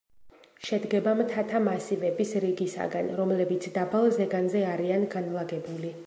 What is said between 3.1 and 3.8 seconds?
რომლებიც